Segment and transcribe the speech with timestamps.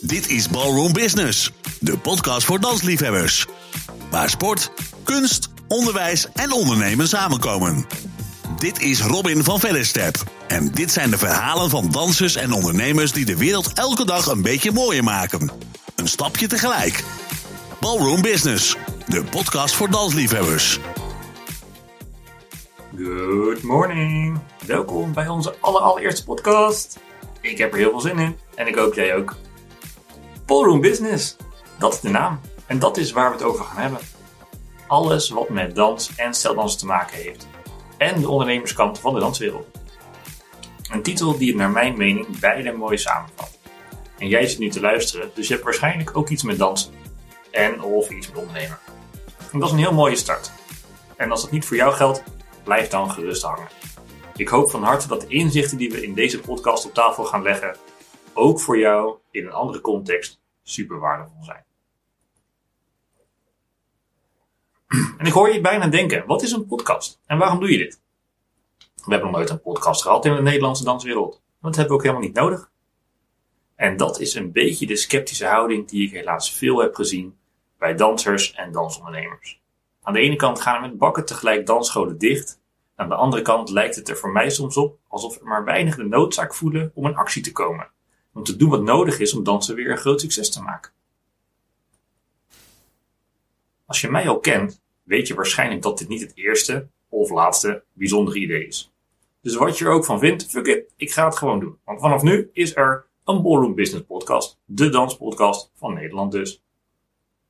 [0.00, 3.46] Dit is Ballroom Business, de podcast voor dansliefhebbers.
[4.10, 4.70] Waar sport,
[5.02, 7.86] kunst, onderwijs en ondernemen samenkomen.
[8.56, 10.16] Dit is Robin van Vellenstep.
[10.46, 14.42] En dit zijn de verhalen van dansers en ondernemers die de wereld elke dag een
[14.42, 15.50] beetje mooier maken.
[15.96, 17.04] Een stapje tegelijk.
[17.80, 18.76] Ballroom Business,
[19.06, 20.78] de podcast voor dansliefhebbers.
[22.96, 24.38] Good morning.
[24.66, 26.98] Welkom bij onze allereerste podcast.
[27.40, 29.36] Ik heb er heel veel zin in en ik hoop jij ook.
[30.48, 31.36] Ballroom Business,
[31.78, 32.40] dat is de naam.
[32.66, 34.00] En dat is waar we het over gaan hebben.
[34.86, 37.46] Alles wat met dans en steldansen te maken heeft.
[37.96, 39.66] En de ondernemerskant van de danswereld.
[40.90, 43.58] Een titel die het naar mijn mening beide mooi samenvat.
[44.18, 46.92] En jij zit nu te luisteren, dus je hebt waarschijnlijk ook iets met dansen.
[47.50, 48.78] En of iets met ondernemen.
[49.52, 50.50] En dat is een heel mooie start.
[51.16, 52.22] En als dat niet voor jou geldt,
[52.64, 53.68] blijf dan gerust hangen.
[54.36, 57.42] Ik hoop van harte dat de inzichten die we in deze podcast op tafel gaan
[57.42, 57.76] leggen,
[58.38, 61.64] ook voor jou in een andere context super waardevol zijn.
[65.18, 68.00] En ik hoor je bijna denken, wat is een podcast en waarom doe je dit?
[68.78, 71.42] We hebben nog nooit een podcast gehad in de Nederlandse danswereld.
[71.60, 72.70] Dat hebben we ook helemaal niet nodig.
[73.74, 77.38] En dat is een beetje de sceptische houding die ik helaas veel heb gezien
[77.78, 79.60] bij dansers en dansondernemers.
[80.02, 82.60] Aan de ene kant gaan er met bakken tegelijk dansscholen dicht.
[82.94, 85.96] Aan de andere kant lijkt het er voor mij soms op alsof er maar weinig
[85.96, 87.90] de noodzaak voelen om in actie te komen.
[88.38, 90.92] Om te doen wat nodig is om dansen weer een groot succes te maken.
[93.86, 97.82] Als je mij al kent, weet je waarschijnlijk dat dit niet het eerste of laatste
[97.92, 98.92] bijzondere idee is.
[99.40, 101.78] Dus wat je er ook van vindt, fuck it, ik ga het gewoon doen.
[101.84, 106.62] Want vanaf nu is er een Ballroom Business Podcast, de danspodcast van Nederland dus.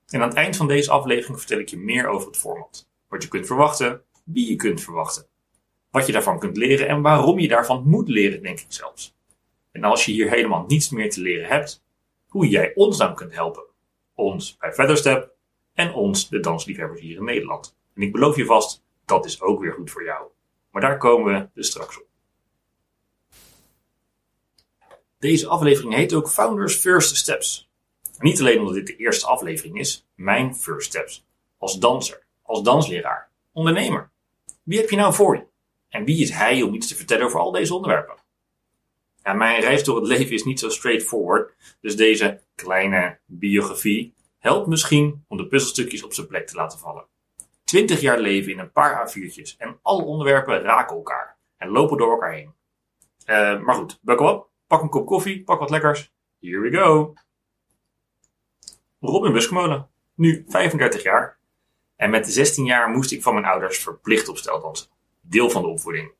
[0.06, 2.88] En aan het eind van deze aflevering vertel ik je meer over het format.
[3.08, 5.26] Wat je kunt verwachten, wie je kunt verwachten.
[5.90, 9.16] Wat je daarvan kunt leren en waarom je daarvan moet leren, denk ik zelfs.
[9.78, 11.84] En als je hier helemaal niets meer te leren hebt,
[12.28, 13.64] hoe jij ons dan kunt helpen.
[14.14, 15.30] Ons bij Featherstep
[15.74, 17.76] en ons, de dansliefhebbers hier in Nederland.
[17.94, 20.26] En ik beloof je vast, dat is ook weer goed voor jou.
[20.70, 22.06] Maar daar komen we dus straks op.
[25.18, 27.70] Deze aflevering heet ook Founders First Steps.
[28.18, 31.26] Niet alleen omdat dit de eerste aflevering is, mijn first steps.
[31.58, 34.10] Als danser, als dansleraar, ondernemer.
[34.62, 35.46] Wie heb je nou voor je?
[35.88, 38.16] En wie is hij om iets te vertellen over al deze onderwerpen?
[39.36, 45.24] Mijn reis door het leven is niet zo straightforward, dus deze kleine biografie helpt misschien
[45.28, 47.06] om de puzzelstukjes op zijn plek te laten vallen.
[47.64, 52.10] Twintig jaar leven in een paar A4'tjes en alle onderwerpen raken elkaar en lopen door
[52.10, 52.54] elkaar heen.
[53.26, 56.12] Uh, maar goed, buckle op, pak een kop koffie, pak wat lekkers.
[56.40, 57.14] Here we go!
[59.00, 61.38] Robin Buskmolen, nu 35 jaar.
[61.96, 64.88] En met 16 jaar moest ik van mijn ouders verplicht op stel dansen.
[65.20, 66.12] Deel van de opvoeding.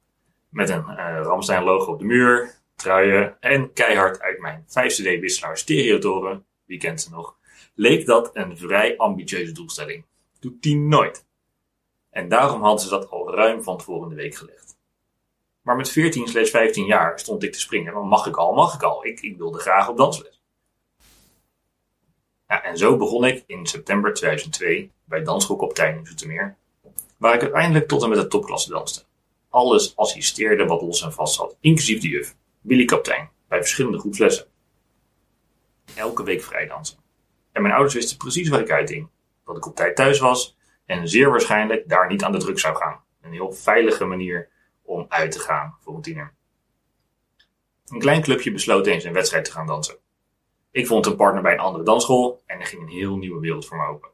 [0.49, 5.59] Met een uh, Ramstein logo op de muur, truien en keihard uit mijn 5CD wisselaar
[5.59, 7.37] stereotoren, wie kent ze nog,
[7.75, 10.05] leek dat een vrij ambitieuze doelstelling.
[10.41, 11.27] Doet die nooit.
[12.11, 14.79] En daarom hadden ze dat al ruim van tevoren de week gelegd.
[15.63, 17.93] Maar met 14 slechts 15 jaar stond ik te springen.
[17.93, 19.07] Dan mag ik al, mag ik al.
[19.07, 20.43] Ik, ik wilde graag op dansles.
[22.49, 26.57] Ja, en zo begon ik in september 2002 bij Dansschool Koptijn in Zoetermeer.
[27.17, 29.03] Waar ik uiteindelijk tot en met de topklasse danste.
[29.49, 32.35] Alles assisteerde wat los en vast zat, inclusief de juf,
[32.69, 34.47] Billy Kaptein, bij verschillende groepslessen.
[35.95, 36.99] Elke week vrij dansen.
[37.53, 39.09] En mijn ouders wisten precies waar ik uitging.
[39.45, 40.57] Dat ik op tijd thuis was
[40.87, 43.05] en zeer waarschijnlijk daar niet aan de druk zou gaan.
[43.21, 44.49] Een heel veilige manier
[44.83, 46.35] om uit te gaan voor een tiener.
[47.87, 49.99] Een klein clubje besloot eens een wedstrijd te gaan dansen.
[50.71, 53.67] Ik vond een partner bij een andere dansschool en er ging een heel nieuwe wereld
[53.67, 54.11] voor me open.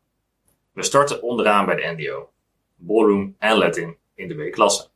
[0.72, 2.30] We startten onderaan bij de NDO,
[2.74, 4.92] ballroom en Latin in de B-klasse.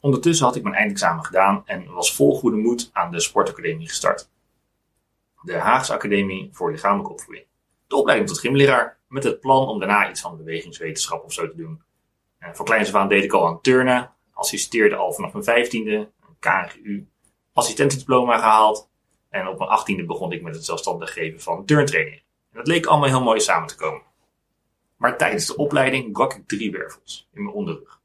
[0.00, 4.30] Ondertussen had ik mijn eindexamen gedaan en was vol goede moed aan de sportacademie gestart.
[5.42, 7.46] De Haagse Academie voor Lichamelijke Opvoeding.
[7.86, 11.56] De opleiding tot gymleraar, met het plan om daarna iets van bewegingswetenschap of zo te
[11.56, 11.82] doen.
[12.38, 15.94] En voor kleins af aan deed ik al aan turnen, assisteerde al vanaf mijn vijftiende,
[15.96, 17.06] een KGU,
[17.52, 18.88] assistentendiploma gehaald.
[19.28, 22.22] En op mijn achttiende begon ik met het zelfstandig geven van turntrainingen.
[22.50, 24.02] En dat leek allemaal heel mooi samen te komen.
[24.96, 27.99] Maar tijdens de opleiding brak ik drie wervels in mijn onderrug.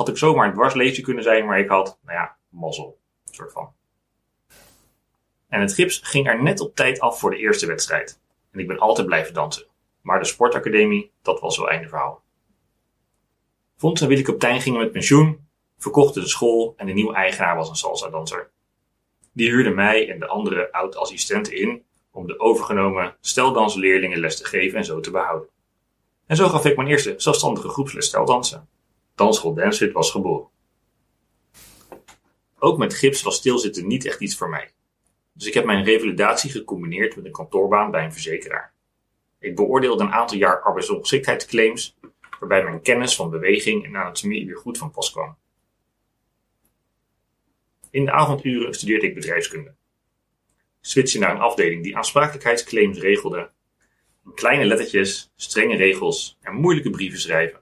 [0.00, 2.98] Had ik zomaar een dwarsleesje kunnen zijn, maar ik had, nou ja, mazzel.
[3.30, 3.72] soort van.
[5.48, 8.20] En het gips ging er net op tijd af voor de eerste wedstrijd.
[8.52, 9.66] En ik ben altijd blijven dansen.
[10.00, 12.22] Maar de sportacademie, dat was wel einde verhaal.
[13.76, 15.48] Fons en Willy Kaptein gingen met pensioen,
[15.78, 18.50] verkochten de school en de nieuwe eigenaar was een salsa-danser.
[19.32, 24.78] Die huurde mij en de andere oud-assistenten in om de overgenomen steldansleerlingen les te geven
[24.78, 25.48] en zo te behouden.
[26.26, 28.68] En zo gaf ik mijn eerste zelfstandige groepsles steldansen.
[29.20, 30.48] Dansschool Dancefit was geboren.
[32.58, 34.72] Ook met gips was stilzitten niet echt iets voor mij.
[35.32, 38.72] dus ik heb mijn revalidatie gecombineerd met een kantoorbaan bij een verzekeraar.
[39.38, 41.96] Ik beoordeelde een aantal jaar arbeidsongeschiktheidsclaims,
[42.38, 45.36] waarbij mijn kennis van beweging en anatomie weer goed van pas kwam.
[47.90, 49.74] In de avonduren studeerde ik bedrijfskunde.
[50.80, 53.50] Switchen naar een afdeling die aansprakelijkheidsclaims regelde,
[54.24, 57.59] in kleine lettertjes, strenge regels en moeilijke brieven schrijven.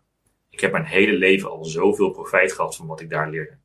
[0.59, 3.59] Ik heb mijn hele leven al zoveel profijt gehad van wat ik daar leerde.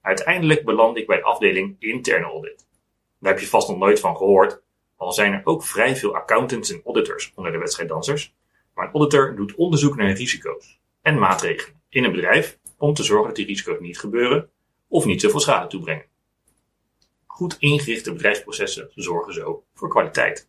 [0.00, 2.66] Uiteindelijk belandde ik bij de afdeling interne audit.
[3.20, 4.62] Daar heb je vast nog nooit van gehoord,
[4.96, 8.34] al zijn er ook vrij veel accountants en auditors onder de wedstrijddansers.
[8.74, 13.26] Maar een auditor doet onderzoek naar risico's en maatregelen in een bedrijf om te zorgen
[13.26, 14.50] dat die risico's niet gebeuren
[14.88, 16.06] of niet zoveel schade toebrengen.
[17.26, 20.48] Goed ingerichte bedrijfsprocessen zorgen zo voor kwaliteit.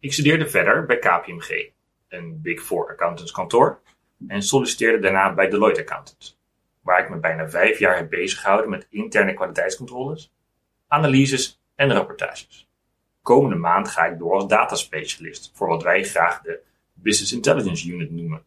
[0.00, 1.72] Ik studeerde verder bij KPMG,
[2.12, 3.80] een Big Four accountants kantoor,
[4.28, 6.38] en solliciteerde daarna bij Deloitte Accountants,
[6.80, 10.32] waar ik me bijna vijf jaar heb bezighouden met interne kwaliteitscontroles,
[10.88, 12.68] analyses en rapportages.
[13.22, 16.60] Komende maand ga ik door als data specialist voor wat wij graag de
[16.92, 18.44] Business Intelligence Unit noemen.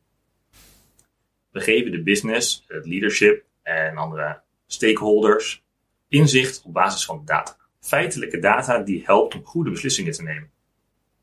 [1.52, 5.64] We geven de business, het leadership en andere stakeholders
[6.08, 7.58] inzicht op basis van data.
[7.80, 10.52] Feitelijke data die helpt om goede beslissingen te nemen.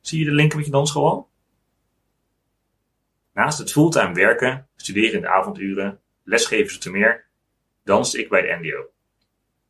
[0.00, 1.28] Zie je de link met je dansschool?
[3.32, 7.26] Naast het fulltime werken, studeren in de avonduren, lesgeven te meer,
[7.84, 8.90] danste ik bij de NDO.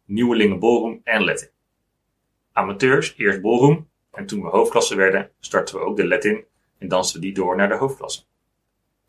[0.04, 1.48] Nieuwelingen ballroom en Latin.
[2.52, 6.44] Amateurs eerst ballroom en toen we hoofdklasse werden, startten we ook de Latin
[6.78, 8.22] en dansten we die door naar de hoofdklasse.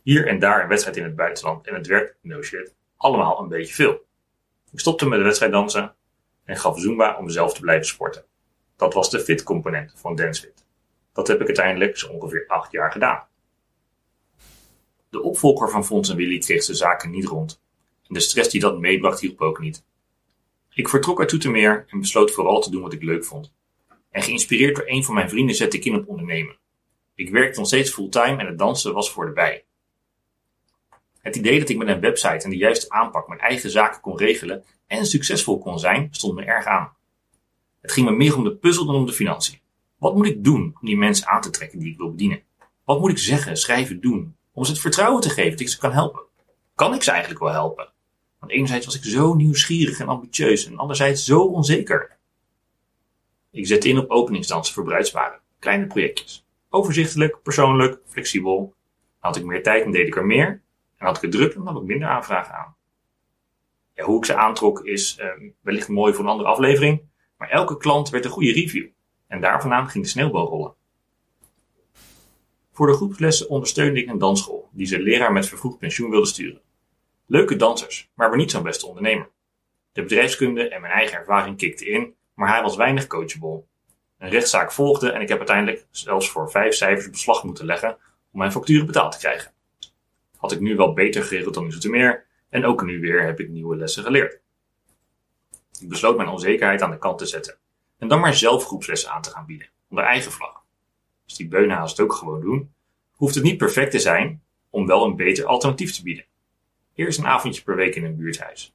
[0.01, 3.47] Hier en daar een wedstrijd in het buitenland en het werd, no shit, allemaal een
[3.47, 4.05] beetje veel.
[4.71, 5.95] Ik stopte met de wedstrijd dansen
[6.43, 8.25] en gaf Zumba om zelf te blijven sporten.
[8.75, 10.65] Dat was de fit component van DanceFit.
[11.13, 13.27] Dat heb ik uiteindelijk zo ongeveer acht jaar gedaan.
[15.13, 17.61] De opvolger van Fons en Willy kreeg zijn zaken niet rond.
[18.07, 19.85] En de stress die dat meebracht hielp ook niet.
[20.73, 23.53] Ik vertrok uit Toetermeer en besloot vooral te doen wat ik leuk vond.
[24.11, 26.57] En geïnspireerd door een van mijn vrienden zette ik in op ondernemen.
[27.15, 29.63] Ik werkte nog steeds fulltime en het dansen was voor de bij.
[31.19, 34.17] Het idee dat ik met een website en de juiste aanpak mijn eigen zaken kon
[34.17, 36.93] regelen en succesvol kon zijn, stond me erg aan.
[37.81, 39.59] Het ging me meer om de puzzel dan om de financiën.
[39.97, 42.41] Wat moet ik doen om die mensen aan te trekken die ik wil bedienen?
[42.83, 45.77] Wat moet ik zeggen, schrijven, doen om ze het vertrouwen te geven dat ik ze
[45.77, 46.21] kan helpen?
[46.75, 47.91] Kan ik ze eigenlijk wel helpen?
[48.39, 52.17] Want enerzijds was ik zo nieuwsgierig en ambitieus en anderzijds zo onzeker.
[53.51, 55.41] Ik zette in op openingsdansen voor.
[55.59, 56.45] Kleine projectjes.
[56.69, 58.73] Overzichtelijk, persoonlijk, flexibel.
[59.19, 60.61] Had ik meer tijd, dan deed ik er meer.
[60.97, 62.75] En had ik het druk, dan had ik minder aanvragen aan.
[63.93, 67.01] Ja, hoe ik ze aantrok is uh, wellicht mooi voor een andere aflevering.
[67.37, 68.87] Maar elke klant werd een goede review.
[69.27, 70.73] En daar vandaan ging de sneeuwbal rollen.
[72.73, 76.61] Voor de groepslessen ondersteunde ik een dansschool die zijn leraar met vervroegd pensioen wilde sturen.
[77.25, 79.29] Leuke dansers, maar weer niet zo'n beste ondernemer.
[79.91, 83.63] De bedrijfskunde en mijn eigen ervaring kikten in, maar hij was weinig coachable.
[84.17, 87.97] Een rechtszaak volgde en ik heb uiteindelijk zelfs voor vijf cijfers beslag moeten leggen
[88.31, 89.51] om mijn facturen betaald te krijgen.
[90.37, 93.49] Had ik nu wel beter geregeld dan in Zoetermeer en ook nu weer heb ik
[93.49, 94.39] nieuwe lessen geleerd.
[95.79, 97.57] Ik besloot mijn onzekerheid aan de kant te zetten
[97.97, 100.62] en dan maar zelf groepslessen aan te gaan bieden, onder eigen vlag.
[101.23, 102.73] Als die beunhaas het ook gewoon doen,
[103.11, 106.25] hoeft het niet perfect te zijn om wel een beter alternatief te bieden.
[106.95, 108.73] Eerst een avondje per week in een buurthuis.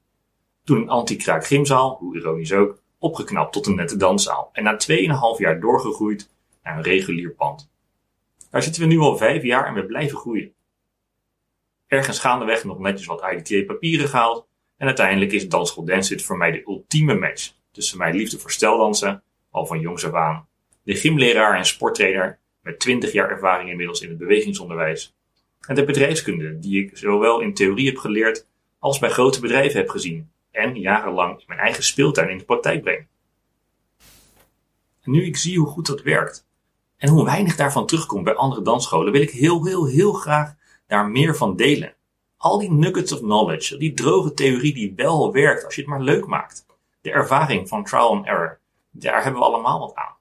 [0.64, 4.78] Toen een anti-kraak gymzaal, hoe ironisch ook, opgeknapt tot een nette danszaal en na
[5.36, 6.30] 2,5 jaar doorgegroeid
[6.62, 7.70] naar een regulier pand.
[8.50, 10.52] Daar zitten we nu al vijf jaar en we blijven groeien.
[11.86, 16.50] Ergens gaandeweg nog netjes wat IDTA papieren gehaald en uiteindelijk is Dansschool Danceit voor mij
[16.50, 20.46] de ultieme match tussen mijn liefde voor steldansen, al van jongs af
[20.88, 25.14] de gymleraar en sporttrainer met 20 jaar ervaring inmiddels in het bewegingsonderwijs
[25.66, 28.46] en de bedrijfskunde die ik zowel in theorie heb geleerd
[28.78, 32.82] als bij grote bedrijven heb gezien en jarenlang in mijn eigen speeltuin in de praktijk
[32.82, 33.06] breng.
[35.02, 36.46] En nu ik zie hoe goed dat werkt
[36.96, 40.54] en hoe weinig daarvan terugkomt bij andere dansscholen, wil ik heel, heel, heel graag
[40.86, 41.94] daar meer van delen.
[42.36, 46.00] Al die nuggets of knowledge, die droge theorie die wel werkt als je het maar
[46.00, 46.66] leuk maakt.
[47.00, 50.16] De ervaring van trial and error, daar hebben we allemaal wat aan.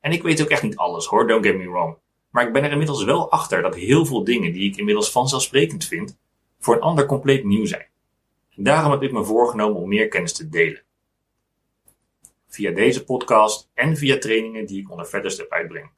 [0.00, 1.96] En ik weet ook echt niet alles hoor, don't get me wrong.
[2.30, 5.84] Maar ik ben er inmiddels wel achter dat heel veel dingen die ik inmiddels vanzelfsprekend
[5.84, 6.18] vind,
[6.58, 7.86] voor een ander compleet nieuw zijn.
[8.56, 10.82] En daarom heb ik me voorgenomen om meer kennis te delen.
[12.48, 15.90] Via deze podcast en via trainingen die ik onder verder step uitbreng.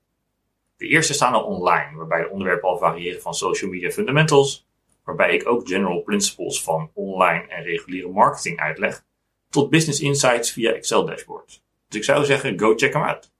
[0.76, 4.66] De eerste staan al online, waarbij de onderwerpen al variëren van social media fundamentals,
[5.04, 9.04] waarbij ik ook general principles van online en reguliere marketing uitleg,
[9.50, 11.62] tot business insights via Excel dashboards.
[11.88, 13.31] Dus ik zou zeggen, go check hem uit.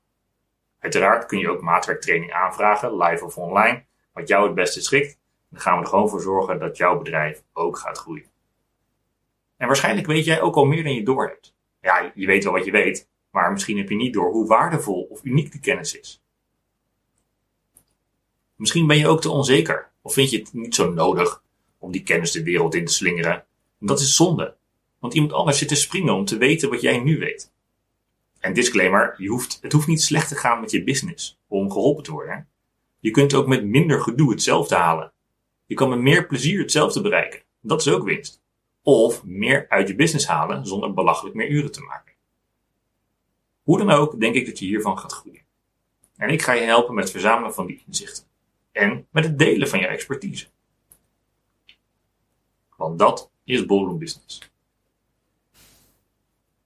[0.82, 5.18] Uiteraard kun je ook maatwerktraining aanvragen, live of online, wat jou het beste schikt.
[5.50, 8.30] Dan gaan we er gewoon voor zorgen dat jouw bedrijf ook gaat groeien.
[9.56, 11.54] En waarschijnlijk weet jij ook al meer dan je doorhebt.
[11.80, 15.02] Ja, je weet wel wat je weet, maar misschien heb je niet door hoe waardevol
[15.10, 16.22] of uniek die kennis is.
[18.56, 21.42] Misschien ben je ook te onzeker of vind je het niet zo nodig
[21.78, 23.34] om die kennis de wereld in te slingeren.
[23.80, 24.56] En dat is zonde,
[24.98, 27.51] want iemand anders zit te springen om te weten wat jij nu weet.
[28.42, 32.04] En disclaimer, je hoeft, het hoeft niet slecht te gaan met je business om geholpen
[32.04, 32.49] te worden.
[32.99, 35.12] Je kunt ook met minder gedoe hetzelfde halen.
[35.66, 37.42] Je kan met meer plezier hetzelfde bereiken.
[37.61, 38.42] Dat is ook winst.
[38.82, 42.12] Of meer uit je business halen zonder belachelijk meer uren te maken.
[43.62, 45.42] Hoe dan ook, denk ik dat je hiervan gaat groeien.
[46.16, 48.25] En ik ga je helpen met het verzamelen van die inzichten.
[48.72, 50.46] En met het delen van je expertise.
[52.76, 54.51] Want dat is ballroom business.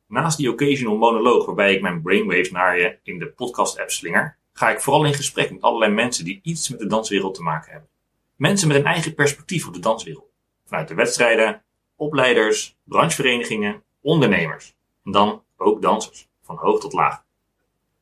[0.06, 4.38] Naast die occasional monoloog waarbij ik mijn brainwaves naar je in de podcast app slinger,
[4.52, 7.72] ga ik vooral in gesprek met allerlei mensen die iets met de danswereld te maken
[7.72, 7.88] hebben.
[8.36, 10.30] Mensen met een eigen perspectief op de danswereld.
[10.64, 11.62] Vanuit de wedstrijden,
[11.96, 14.74] opleiders, brancheverenigingen, ondernemers.
[15.04, 17.24] En dan ook dansers, van hoog tot laag.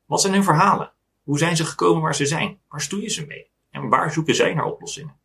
[0.05, 0.91] Wat zijn hun verhalen?
[1.23, 2.59] Hoe zijn ze gekomen waar ze zijn?
[2.69, 3.49] Waar stoeien ze mee?
[3.69, 5.17] En waar zoeken zij naar oplossingen?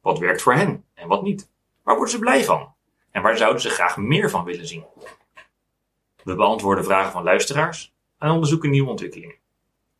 [0.00, 1.50] Wat werkt voor hen en wat niet?
[1.82, 2.74] Waar worden ze blij van?
[3.10, 4.84] En waar zouden ze graag meer van willen zien?
[6.28, 9.36] We beantwoorden vragen van luisteraars en onderzoeken nieuwe ontwikkelingen.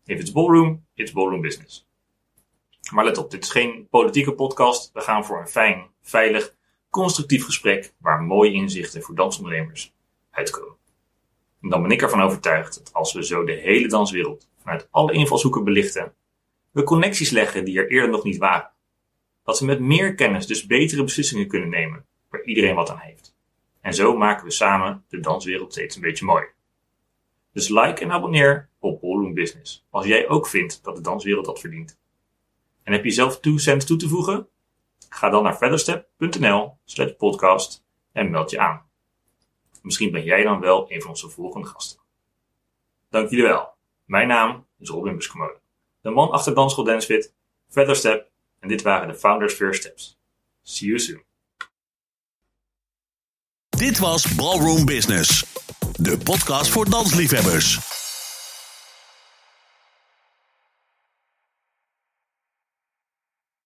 [0.04, 1.86] If it's ballroom, it's ballroom business.
[2.92, 4.90] Maar let op, dit is geen politieke podcast.
[4.92, 6.54] We gaan voor een fijn, veilig,
[6.90, 9.94] constructief gesprek waar mooie inzichten voor dansondernemers
[10.30, 10.76] uitkomen.
[11.62, 15.12] En dan ben ik ervan overtuigd dat als we zo de hele danswereld vanuit alle
[15.12, 16.14] invalshoeken belichten,
[16.70, 18.70] we connecties leggen die er eerder nog niet waren.
[19.42, 23.36] Dat we met meer kennis dus betere beslissingen kunnen nemen, waar iedereen wat aan heeft.
[23.80, 26.54] En zo maken we samen de danswereld steeds een beetje mooier.
[27.52, 31.60] Dus like en abonneer op Ballroom Business als jij ook vindt dat de danswereld dat
[31.60, 31.98] verdient.
[32.82, 34.48] En heb je zelf 2 cents toe te voegen?
[35.08, 38.86] Ga dan naar featherstep.nl slash podcast en meld je aan.
[39.82, 42.00] Misschien ben jij dan wel een van onze volgende gasten.
[43.08, 43.76] Dank jullie wel.
[44.04, 45.60] Mijn naam is Robin Buscommode,
[46.00, 47.34] de man achter Dansschool Dancefit,
[47.68, 48.30] Featherstep
[48.60, 50.18] en dit waren de Founders First Steps.
[50.62, 51.27] See you soon.
[53.78, 55.44] Dit was Ballroom Business,
[55.96, 57.97] de podcast voor dansliefhebbers.